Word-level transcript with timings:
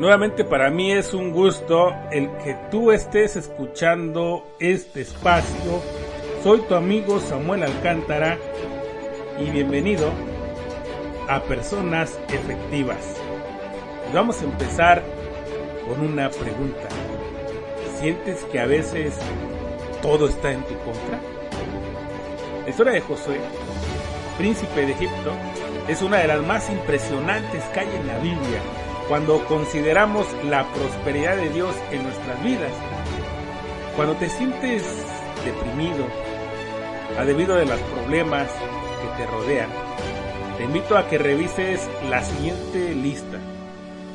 Nuevamente 0.00 0.44
para 0.44 0.70
mí 0.70 0.92
es 0.92 1.12
un 1.12 1.30
gusto 1.30 1.94
el 2.10 2.30
que 2.38 2.56
tú 2.70 2.90
estés 2.90 3.36
escuchando 3.36 4.46
este 4.58 5.02
espacio. 5.02 5.82
Soy 6.42 6.60
tu 6.60 6.74
amigo 6.74 7.20
Samuel 7.20 7.64
Alcántara 7.64 8.38
y 9.38 9.50
bienvenido 9.50 10.10
a 11.28 11.42
Personas 11.42 12.18
Efectivas. 12.28 13.14
Vamos 14.14 14.40
a 14.40 14.44
empezar 14.44 15.02
con 15.86 16.00
una 16.00 16.30
pregunta. 16.30 16.88
¿Sientes 18.00 18.42
que 18.44 18.58
a 18.58 18.64
veces 18.64 19.18
todo 20.00 20.30
está 20.30 20.50
en 20.50 20.62
tu 20.62 20.78
contra? 20.78 21.20
La 22.62 22.70
historia 22.70 22.94
de 22.94 23.02
Josué, 23.02 23.38
príncipe 24.38 24.86
de 24.86 24.92
Egipto, 24.92 25.34
es 25.88 26.00
una 26.00 26.16
de 26.20 26.28
las 26.28 26.40
más 26.40 26.70
impresionantes 26.70 27.62
que 27.74 27.80
hay 27.80 27.96
en 27.96 28.06
la 28.06 28.18
Biblia 28.20 28.79
cuando 29.10 29.44
consideramos 29.46 30.24
la 30.44 30.64
prosperidad 30.72 31.34
de 31.34 31.48
Dios 31.48 31.74
en 31.90 32.04
nuestras 32.04 32.40
vidas. 32.44 32.70
Cuando 33.96 34.14
te 34.14 34.28
sientes 34.28 34.84
deprimido 35.44 36.06
a 37.18 37.24
debido 37.24 37.56
de 37.56 37.66
los 37.66 37.80
problemas 37.80 38.48
que 38.48 39.20
te 39.20 39.28
rodean, 39.28 39.68
te 40.56 40.62
invito 40.62 40.96
a 40.96 41.08
que 41.08 41.18
revises 41.18 41.90
la 42.08 42.22
siguiente 42.22 42.94
lista 42.94 43.38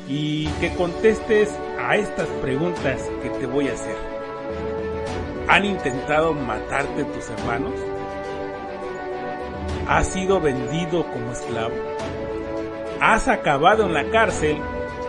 y 0.08 0.46
que 0.60 0.74
contestes 0.76 1.54
a 1.78 1.96
estas 1.96 2.28
preguntas 2.40 2.98
que 3.22 3.28
te 3.28 3.44
voy 3.44 3.68
a 3.68 3.74
hacer. 3.74 3.96
¿Han 5.48 5.66
intentado 5.66 6.32
matarte 6.32 7.04
tus 7.04 7.28
hermanos? 7.28 7.74
¿Has 9.88 10.06
sido 10.06 10.40
vendido 10.40 11.04
como 11.12 11.32
esclavo? 11.32 11.74
¿Has 12.98 13.28
acabado 13.28 13.84
en 13.84 13.92
la 13.92 14.10
cárcel 14.10 14.58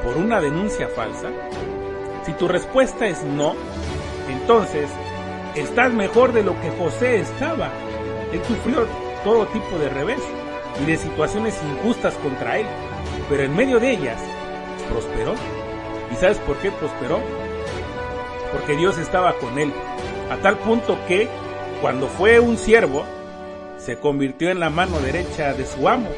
por 0.03 0.17
una 0.17 0.39
denuncia 0.41 0.87
falsa? 0.87 1.29
Si 2.25 2.33
tu 2.33 2.47
respuesta 2.47 3.07
es 3.07 3.23
no, 3.23 3.55
entonces 4.29 4.89
estás 5.55 5.91
mejor 5.93 6.33
de 6.33 6.43
lo 6.43 6.59
que 6.61 6.69
José 6.71 7.21
estaba. 7.21 7.69
Él 8.31 8.41
sufrió 8.45 8.85
todo 9.23 9.47
tipo 9.47 9.77
de 9.77 9.89
revés 9.89 10.19
y 10.81 10.85
de 10.85 10.97
situaciones 10.97 11.57
injustas 11.63 12.13
contra 12.15 12.59
él, 12.59 12.65
pero 13.29 13.43
en 13.43 13.55
medio 13.55 13.79
de 13.79 13.91
ellas 13.91 14.21
prosperó. 14.89 15.33
¿Y 16.11 16.15
sabes 16.15 16.37
por 16.39 16.57
qué 16.57 16.71
prosperó? 16.71 17.19
Porque 18.51 18.75
Dios 18.75 18.97
estaba 18.97 19.33
con 19.33 19.57
él, 19.57 19.73
a 20.31 20.37
tal 20.37 20.57
punto 20.57 20.97
que 21.07 21.27
cuando 21.81 22.07
fue 22.07 22.39
un 22.39 22.57
siervo, 22.57 23.05
se 23.77 23.97
convirtió 23.97 24.49
en 24.49 24.59
la 24.59 24.69
mano 24.69 24.99
derecha 24.99 25.53
de 25.53 25.65
su 25.65 25.87
amo. 25.87 26.09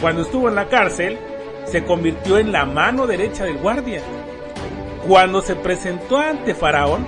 Cuando 0.00 0.22
estuvo 0.22 0.48
en 0.48 0.54
la 0.54 0.68
cárcel, 0.68 1.18
se 1.66 1.84
convirtió 1.84 2.38
en 2.38 2.52
la 2.52 2.64
mano 2.64 3.06
derecha 3.06 3.44
del 3.44 3.58
guardia. 3.58 4.00
Cuando 5.06 5.40
se 5.40 5.56
presentó 5.56 6.18
ante 6.18 6.54
Faraón, 6.54 7.06